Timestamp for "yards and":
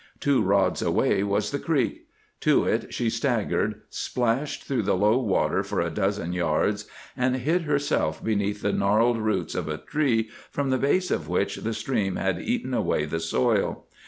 6.33-7.35